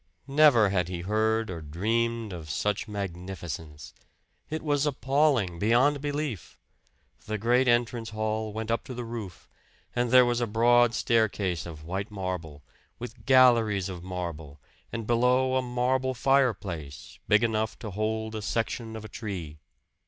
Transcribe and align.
Never 0.25 0.69
had 0.69 0.87
he 0.87 1.01
heard 1.01 1.51
or 1.51 1.61
dreamed 1.61 2.33
of 2.33 2.49
such 2.49 2.87
magnificence. 2.87 3.93
It 4.49 4.63
was 4.63 4.87
appalling, 4.87 5.59
beyond 5.59 6.01
belief! 6.01 6.57
The 7.27 7.37
great 7.37 7.67
entrance 7.67 8.09
hall 8.09 8.51
went 8.51 8.71
up 8.71 8.83
to 8.85 8.95
the 8.95 9.03
roof; 9.03 9.47
and 9.95 10.09
there 10.09 10.25
was 10.25 10.41
a 10.41 10.47
broad 10.47 10.95
staircase 10.95 11.67
of 11.67 11.83
white 11.85 12.09
marble, 12.09 12.63
with 12.97 13.27
galleries 13.27 13.89
of 13.89 14.01
marble, 14.01 14.59
and 14.91 15.05
below 15.05 15.55
a 15.55 15.61
marble 15.61 16.15
fireplace, 16.15 17.19
big 17.27 17.43
enough 17.43 17.77
to 17.77 17.91
hold 17.91 18.33
a 18.33 18.41
section 18.41 18.95
of 18.95 19.05
a 19.05 19.07
tree. 19.07 19.59